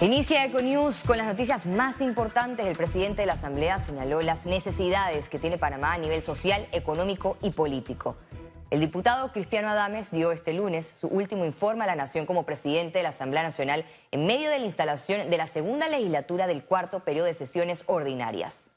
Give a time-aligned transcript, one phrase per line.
[0.00, 2.64] Inicia Econews con las noticias más importantes.
[2.64, 7.36] El presidente de la Asamblea señaló las necesidades que tiene Panamá a nivel social, económico
[7.42, 8.14] y político.
[8.70, 12.98] El diputado Cristiano Adames dio este lunes su último informe a la Nación como presidente
[12.98, 17.00] de la Asamblea Nacional en medio de la instalación de la segunda legislatura del cuarto
[17.00, 18.67] periodo de sesiones ordinarias.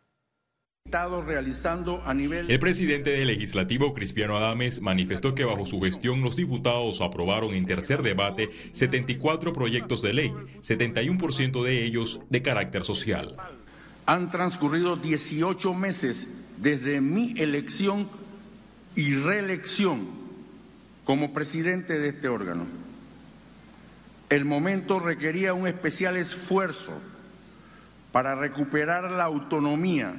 [0.91, 2.51] Realizando a nivel...
[2.51, 7.65] El presidente del legislativo, Cristiano Adames, manifestó que bajo su gestión los diputados aprobaron en
[7.65, 13.37] tercer debate 74 proyectos de ley, 71% de ellos de carácter social.
[14.05, 16.27] Han transcurrido 18 meses
[16.57, 18.09] desde mi elección
[18.93, 20.09] y reelección
[21.05, 22.65] como presidente de este órgano.
[24.29, 26.91] El momento requería un especial esfuerzo
[28.11, 30.13] para recuperar la autonomía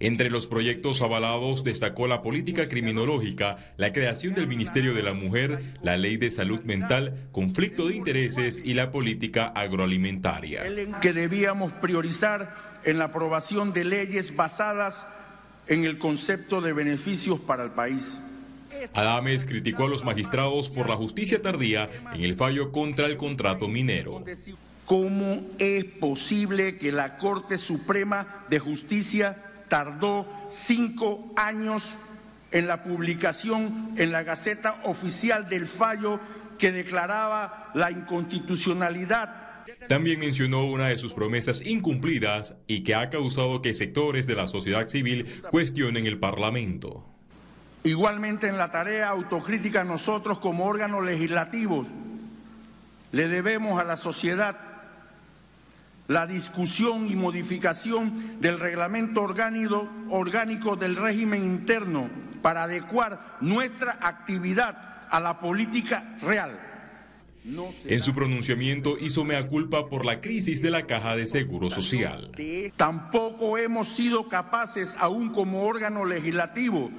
[0.00, 5.60] entre los proyectos avalados destacó la política criminológica, la creación del Ministerio de la Mujer,
[5.82, 10.64] la ley de salud mental, conflicto de intereses y la política agroalimentaria.
[11.00, 15.06] Que debíamos priorizar en la aprobación de leyes basadas
[15.66, 18.18] en el concepto de beneficios para el país.
[18.94, 23.68] Adames criticó a los magistrados por la justicia tardía en el fallo contra el contrato
[23.68, 24.24] minero.
[24.84, 29.36] ¿Cómo es posible que la Corte Suprema de Justicia
[29.68, 31.94] tardó cinco años
[32.50, 36.20] en la publicación en la Gaceta Oficial del fallo
[36.58, 39.48] que declaraba la inconstitucionalidad
[39.86, 44.48] también mencionó una de sus promesas incumplidas y que ha causado que sectores de la
[44.48, 47.06] sociedad civil cuestionen el Parlamento.
[47.84, 51.88] Igualmente en la tarea autocrítica nosotros como órganos legislativos
[53.12, 54.56] le debemos a la sociedad
[56.08, 62.08] la discusión y modificación del reglamento orgánico, orgánico del régimen interno
[62.42, 66.58] para adecuar nuestra actividad a la política real.
[67.84, 72.30] En su pronunciamiento hizo mea culpa por la crisis de la caja de seguro social.
[72.76, 76.90] Tampoco hemos sido capaces, aún como órgano legislativo,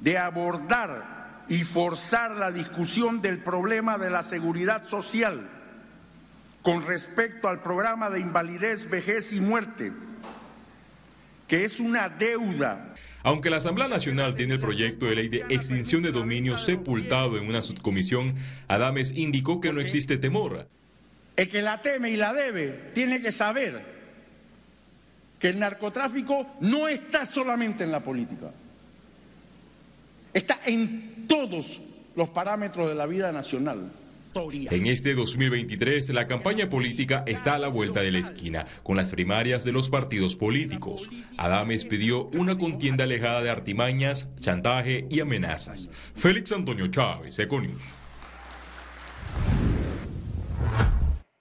[0.00, 5.55] de abordar y forzar la discusión del problema de la seguridad social
[6.66, 9.92] con respecto al programa de invalidez, vejez y muerte,
[11.46, 12.92] que es una deuda.
[13.22, 17.46] Aunque la Asamblea Nacional tiene el proyecto de ley de extinción de dominio sepultado en
[17.46, 18.34] una subcomisión,
[18.66, 20.66] Adames indicó que no existe temor.
[21.36, 23.84] El que la teme y la debe tiene que saber
[25.38, 28.50] que el narcotráfico no está solamente en la política,
[30.34, 31.80] está en todos
[32.16, 33.92] los parámetros de la vida nacional.
[34.36, 39.10] En este 2023, la campaña política está a la vuelta de la esquina, con las
[39.10, 41.08] primarias de los partidos políticos.
[41.38, 45.88] Adames pidió una contienda alejada de artimañas, chantaje y amenazas.
[46.14, 47.82] Félix Antonio Chávez, Econius.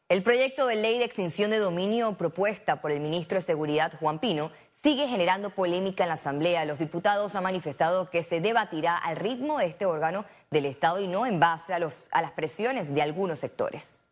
[0.07, 4.19] El proyecto de ley de extinción de dominio propuesta por el ministro de Seguridad, Juan
[4.19, 4.51] Pino,
[4.85, 6.63] sigue generando polémica en la Asamblea.
[6.63, 11.07] Los diputados han manifestado que se debatirá al ritmo de este órgano del Estado y
[11.07, 14.03] no en base a, los, a las presiones de algunos sectores.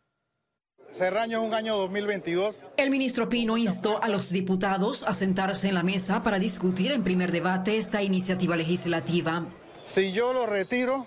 [0.91, 2.63] Cerraño es un año 2022.
[2.77, 7.03] El ministro Pino instó a los diputados a sentarse en la mesa para discutir en
[7.03, 9.45] primer debate esta iniciativa legislativa.
[9.85, 11.05] Si yo lo retiro,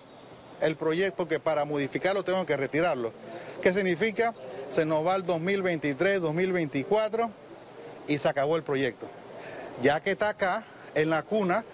[0.60, 3.12] el proyecto, que para modificarlo tengo que retirarlo.
[3.62, 4.33] ¿Qué significa?
[4.71, 7.31] Se nos va el 2023, 2024
[8.06, 9.09] y se acabó el proyecto
[9.82, 10.64] ya que está acá
[10.94, 11.64] en la cuna,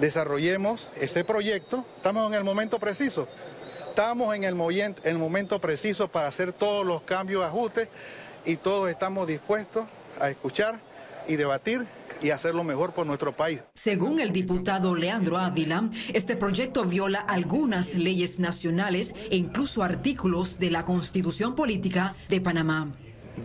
[0.00, 1.84] desarrollemos ese proyecto.
[1.96, 3.28] Estamos en el momento preciso.
[3.88, 7.88] Estamos en el, momento preciso para hacer todos los cambios, ajustes
[8.44, 9.86] y todos estamos dispuestos
[10.20, 10.80] a escuchar
[11.28, 11.86] y debatir
[12.20, 13.62] y hacerlo mejor por nuestro país.
[13.74, 20.70] Según el diputado Leandro Ávila, este proyecto viola algunas leyes nacionales e incluso artículos de
[20.72, 22.92] la Constitución Política de Panamá.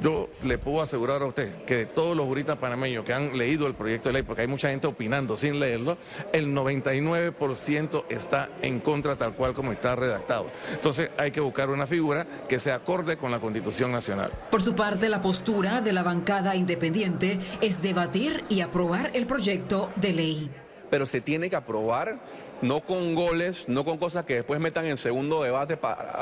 [0.02, 3.68] Yo le puedo asegurar a usted que de todos los juristas panameños que han leído
[3.68, 5.98] el proyecto de ley, porque hay mucha gente opinando sin leerlo,
[6.32, 10.46] el 99% está en contra tal cual como está redactado.
[10.74, 14.32] Entonces hay que buscar una figura que se acorde con la Constitución Nacional.
[14.52, 19.90] Por su parte, la postura de la bancada independiente es debatir y aprobar el proyecto
[19.96, 20.52] de ley.
[20.90, 22.20] Pero se tiene que aprobar
[22.62, 25.78] no con goles, no con cosas que después metan en segundo debate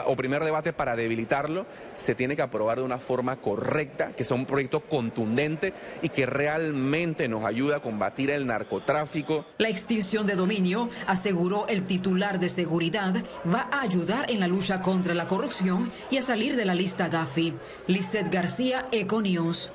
[0.05, 4.35] o primer debate para debilitarlo, se tiene que aprobar de una forma correcta, que sea
[4.35, 9.45] un proyecto contundente y que realmente nos ayude a combatir el narcotráfico.
[9.57, 13.15] La extinción de dominio, aseguró el titular de seguridad,
[13.51, 17.09] va a ayudar en la lucha contra la corrupción y a salir de la lista
[17.09, 17.53] Gafi.
[17.87, 19.71] Lizeth García, Econius.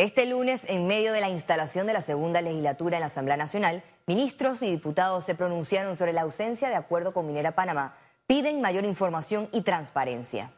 [0.00, 3.82] Este lunes, en medio de la instalación de la segunda legislatura en la Asamblea Nacional,
[4.06, 7.98] ministros y diputados se pronunciaron sobre la ausencia de acuerdo con Minera Panamá.
[8.26, 10.52] Piden mayor información y transparencia.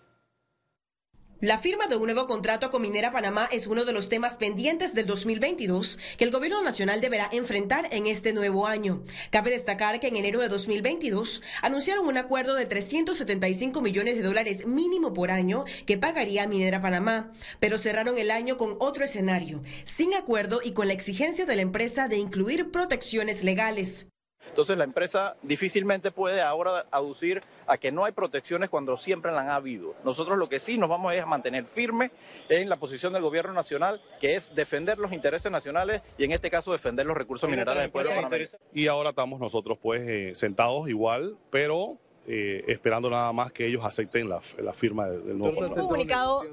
[1.42, 4.94] La firma de un nuevo contrato con Minera Panamá es uno de los temas pendientes
[4.94, 9.02] del 2022 que el gobierno nacional deberá enfrentar en este nuevo año.
[9.30, 14.68] Cabe destacar que en enero de 2022 anunciaron un acuerdo de 375 millones de dólares
[14.68, 20.14] mínimo por año que pagaría Minera Panamá, pero cerraron el año con otro escenario, sin
[20.14, 24.06] acuerdo y con la exigencia de la empresa de incluir protecciones legales.
[24.48, 29.42] Entonces la empresa difícilmente puede ahora aducir a que no hay protecciones cuando siempre las
[29.42, 29.94] han habido.
[30.04, 32.10] Nosotros lo que sí nos vamos a mantener firme
[32.48, 36.50] en la posición del gobierno nacional, que es defender los intereses nacionales y en este
[36.50, 38.46] caso defender los recursos minerales del pueblo panameño.
[38.72, 43.84] Y ahora estamos nosotros pues eh, sentados igual, pero eh, esperando nada más que ellos
[43.84, 44.40] acepten la,
[44.72, 46.44] firma del, nuevo contrato.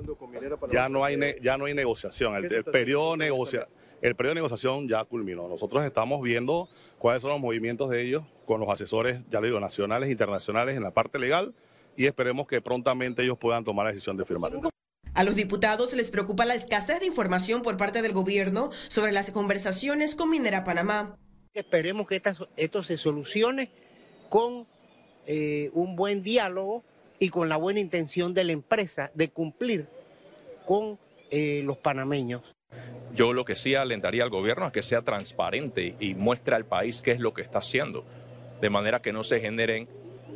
[0.71, 4.87] Ya no hay ya no hay negociación, el, el periodo negociación el periodo de negociación
[4.87, 5.47] ya culminó.
[5.47, 9.59] Nosotros estamos viendo cuáles son los movimientos de ellos con los asesores, ya le digo,
[9.59, 11.53] nacionales e internacionales en la parte legal
[11.97, 14.53] y esperemos que prontamente ellos puedan tomar la decisión de firmar.
[15.13, 19.31] A los diputados les preocupa la escasez de información por parte del gobierno sobre las
[19.31, 21.17] conversaciones con Minera Panamá.
[21.53, 22.21] Esperemos que
[22.55, 23.69] esto se solucione
[24.29, 24.65] con
[25.27, 26.83] eh, un buen diálogo
[27.19, 29.87] y con la buena intención de la empresa de cumplir
[30.65, 30.97] con
[31.29, 32.41] eh, los panameños.
[33.13, 37.01] Yo lo que sí alentaría al gobierno es que sea transparente y muestre al país
[37.01, 38.05] qué es lo que está haciendo,
[38.61, 39.87] de manera que no se generen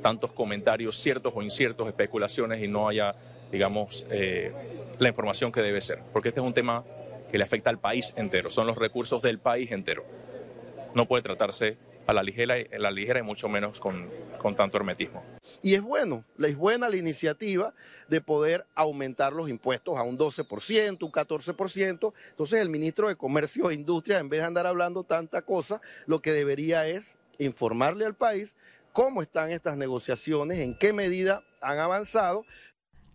[0.01, 3.15] tantos comentarios ciertos o inciertos, especulaciones y no haya,
[3.51, 4.51] digamos, eh,
[4.99, 5.99] la información que debe ser.
[6.11, 6.83] Porque este es un tema
[7.31, 10.03] que le afecta al país entero, son los recursos del país entero.
[10.93, 14.09] No puede tratarse a la ligera, a la ligera y mucho menos con,
[14.43, 15.23] con tanto hermetismo.
[15.61, 17.73] Y es bueno, es buena la iniciativa
[18.09, 22.13] de poder aumentar los impuestos a un 12%, un 14%.
[22.29, 26.21] Entonces el ministro de Comercio e Industria, en vez de andar hablando tanta cosa, lo
[26.21, 28.53] que debería es informarle al país
[28.91, 32.45] cómo están estas negociaciones, en qué medida han avanzado.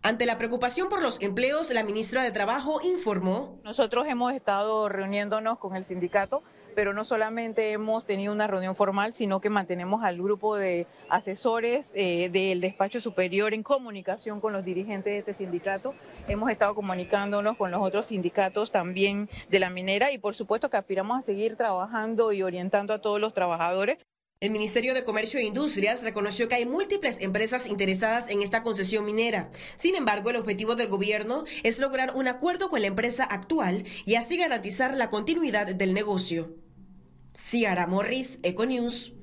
[0.01, 3.59] Ante la preocupación por los empleos, la ministra de Trabajo informó.
[3.63, 6.41] Nosotros hemos estado reuniéndonos con el sindicato
[6.79, 11.91] pero no solamente hemos tenido una reunión formal, sino que mantenemos al grupo de asesores
[11.93, 15.93] eh, del despacho superior en comunicación con los dirigentes de este sindicato.
[16.29, 20.77] Hemos estado comunicándonos con los otros sindicatos también de la minera y por supuesto que
[20.77, 23.97] aspiramos a seguir trabajando y orientando a todos los trabajadores.
[24.39, 29.03] El Ministerio de Comercio e Industrias reconoció que hay múltiples empresas interesadas en esta concesión
[29.03, 29.51] minera.
[29.75, 34.15] Sin embargo, el objetivo del gobierno es lograr un acuerdo con la empresa actual y
[34.15, 36.55] así garantizar la continuidad del negocio.
[37.33, 39.13] Ciara Morris, Econews.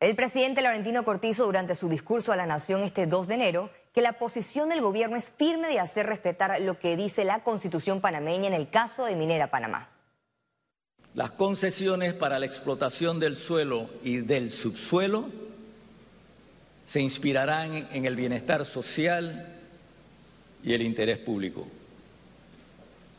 [0.00, 4.00] El presidente Laurentino Cortizo, durante su discurso a la Nación este 2 de enero, que
[4.00, 8.46] la posición del gobierno es firme de hacer respetar lo que dice la constitución panameña
[8.46, 9.90] en el caso de Minera Panamá.
[11.12, 15.28] Las concesiones para la explotación del suelo y del subsuelo
[16.84, 19.58] se inspirarán en el bienestar social
[20.62, 21.66] y el interés público.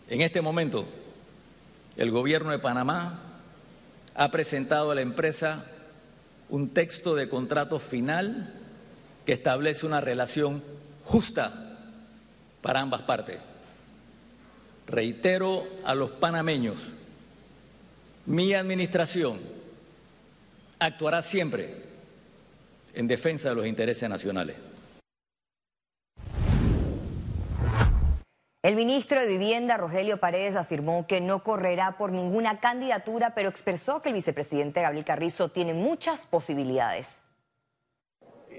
[0.08, 0.88] En este momento,
[2.02, 3.20] el gobierno de Panamá
[4.16, 5.66] ha presentado a la empresa
[6.50, 8.56] un texto de contrato final
[9.24, 10.64] que establece una relación
[11.06, 11.78] justa
[12.64, 13.38] para ambas partes.
[14.88, 16.78] Reitero a los panameños,
[18.26, 19.38] mi administración
[20.80, 21.72] actuará siempre
[22.96, 24.56] en defensa de los intereses nacionales.
[28.64, 34.04] El ministro de Vivienda, Rogelio Paredes, afirmó que no correrá por ninguna candidatura, pero expresó
[34.04, 37.24] que el vicepresidente Gabriel Carrizo tiene muchas posibilidades.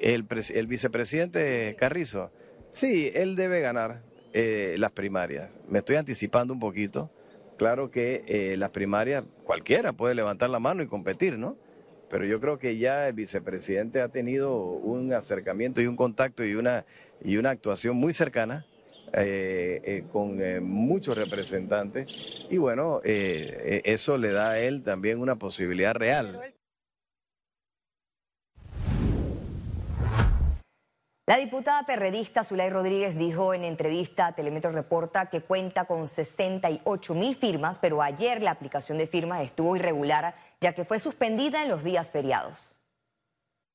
[0.01, 0.27] El,
[0.67, 2.33] vicepresidente Carrizo,
[2.73, 5.51] sí, él debe ganar eh, las primarias.
[5.69, 7.13] Me estoy anticipando un poquito.
[7.57, 11.57] Claro que eh, las primarias cualquiera puede levantar la mano y competir, ¿no?
[12.11, 16.57] Pero yo creo que ya el vicepresidente ha tenido un acercamiento y un contacto y
[16.57, 16.87] una,
[17.23, 18.67] y una actuación muy cercana
[19.15, 22.07] eh, eh, con eh, muchos representantes
[22.49, 26.41] y bueno, eso le da a él también una posibilidad real.
[31.27, 37.15] La diputada perredista Zulay Rodríguez dijo en entrevista a Telemetro Reporta que cuenta con 68
[37.15, 41.69] mil firmas, pero ayer la aplicación de firmas estuvo irregular ya que fue suspendida en
[41.69, 42.75] los días feriados.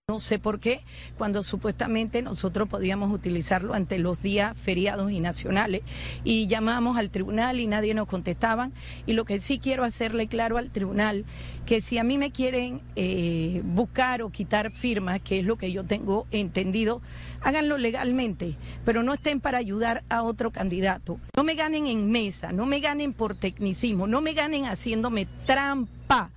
[0.10, 0.80] No sé por qué,
[1.18, 5.82] cuando supuestamente nosotros podíamos utilizarlo ante los días feriados y nacionales.
[6.24, 8.72] Y llamamos al tribunal y nadie nos contestaban.
[9.06, 11.26] Y lo que sí quiero hacerle claro al tribunal,
[11.66, 15.74] que si a mí me quieren eh, buscar o quitar firmas, que es lo que
[15.74, 17.02] yo tengo entendido,
[17.42, 21.20] háganlo legalmente, pero no estén para ayudar a otro candidato.
[21.36, 26.32] No me ganen en mesa, no me ganen por tecnicismo, no me ganen haciéndome trampa,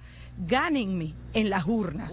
[0.44, 2.10] gánenme en las urnas.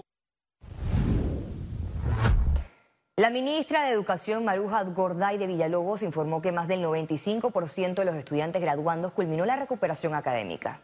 [3.20, 8.16] La ministra de Educación, Maruja Gorday de Villalobos, informó que más del 95% de los
[8.16, 10.84] estudiantes graduandos culminó la recuperación académica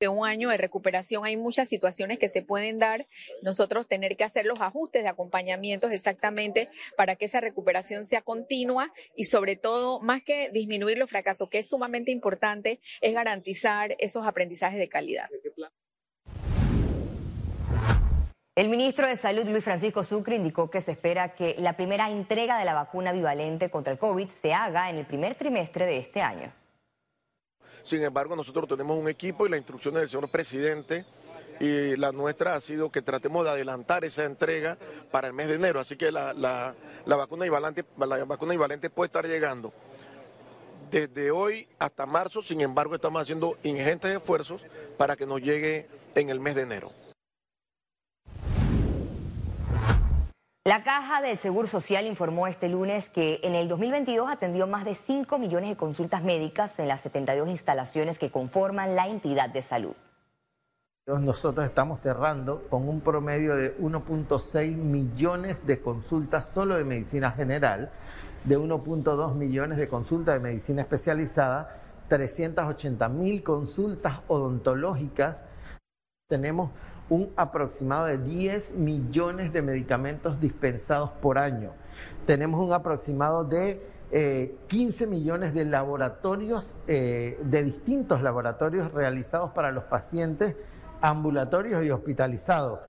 [0.00, 3.06] de un año de recuperación hay muchas situaciones que se pueden dar,
[3.42, 8.92] nosotros tener que hacer los ajustes de acompañamientos exactamente para que esa recuperación sea continua
[9.14, 14.26] y sobre todo, más que disminuir los fracasos, que es sumamente importante, es garantizar esos
[14.26, 15.28] aprendizajes de calidad.
[18.56, 22.58] El ministro de Salud, Luis Francisco Sucre, indicó que se espera que la primera entrega
[22.58, 26.22] de la vacuna bivalente contra el COVID se haga en el primer trimestre de este
[26.22, 26.50] año.
[27.84, 31.04] Sin embargo, nosotros tenemos un equipo y la instrucción del señor presidente
[31.60, 34.78] y la nuestra ha sido que tratemos de adelantar esa entrega
[35.10, 35.78] para el mes de enero.
[35.78, 39.70] Así que la, vacuna, bivalente, la vacuna bivalente puede estar llegando
[40.90, 42.40] desde hoy hasta marzo.
[42.40, 44.62] Sin embargo, estamos haciendo ingentes esfuerzos
[44.96, 47.05] para que nos llegue en el mes de enero.
[50.66, 54.96] La Caja del Seguro Social informó este lunes que en el 2022 atendió más de
[54.96, 59.94] 5 millones de consultas médicas en las 72 instalaciones que conforman la entidad de salud.
[61.06, 67.92] Nosotros estamos cerrando con un promedio de 1.6 millones de consultas solo de medicina general,
[68.42, 75.44] de 1.2 millones de consultas de medicina especializada, 380 mil consultas odontológicas.
[76.28, 76.72] Tenemos
[77.08, 81.72] un aproximado de 10 millones de medicamentos dispensados por año.
[82.26, 83.80] Tenemos un aproximado de
[84.68, 90.56] 15 eh, millones de laboratorios, eh, de distintos laboratorios realizados para los pacientes
[91.00, 92.80] ambulatorios y hospitalizados.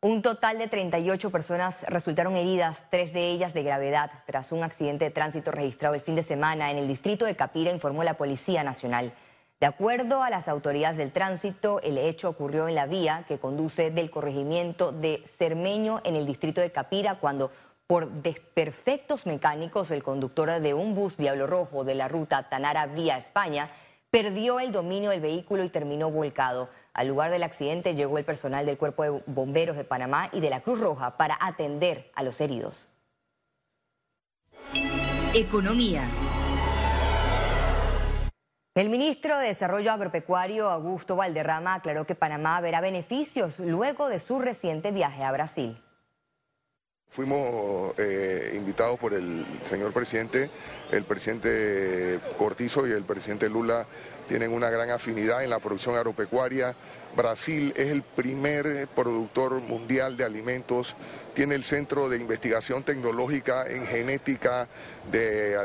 [0.00, 5.06] Un total de 38 personas resultaron heridas, tres de ellas de gravedad, tras un accidente
[5.06, 8.62] de tránsito registrado el fin de semana en el distrito de Capira, informó la Policía
[8.62, 9.12] Nacional.
[9.60, 13.90] De acuerdo a las autoridades del tránsito, el hecho ocurrió en la vía que conduce
[13.90, 17.50] del corregimiento de Cermeño en el distrito de Capira cuando
[17.88, 23.16] por desperfectos mecánicos el conductor de un bus Diablo Rojo de la ruta Tanara vía
[23.16, 23.70] España
[24.10, 26.68] perdió el dominio del vehículo y terminó volcado.
[26.94, 30.50] Al lugar del accidente llegó el personal del Cuerpo de Bomberos de Panamá y de
[30.50, 32.90] la Cruz Roja para atender a los heridos.
[35.34, 36.08] Economía.
[38.78, 44.38] El ministro de Desarrollo Agropecuario, Augusto Valderrama, aclaró que Panamá verá beneficios luego de su
[44.38, 45.76] reciente viaje a Brasil.
[47.10, 50.50] Fuimos eh, invitados por el señor presidente,
[50.92, 53.86] el presidente Cortizo y el presidente Lula
[54.28, 56.76] tienen una gran afinidad en la producción agropecuaria.
[57.16, 60.94] Brasil es el primer productor mundial de alimentos,
[61.34, 64.68] tiene el centro de investigación tecnológica en genética
[65.10, 65.56] de,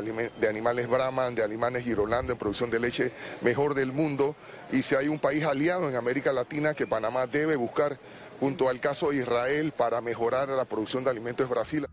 [0.48, 4.34] animales Brahman, de animales Girolando, en producción de leche mejor del mundo.
[4.72, 7.98] Y si hay un país aliado en América Latina que Panamá debe buscar
[8.40, 11.86] junto al caso de Israel para mejorar la producción de alimentos es Brasil.